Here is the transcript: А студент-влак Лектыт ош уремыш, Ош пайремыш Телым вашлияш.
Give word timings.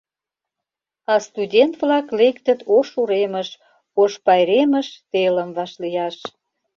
А 1.11 1.13
студент-влак 1.27 2.07
Лектыт 2.19 2.59
ош 2.75 2.87
уремыш, 3.01 3.49
Ош 4.01 4.13
пайремыш 4.25 4.87
Телым 5.11 5.49
вашлияш. 5.57 6.15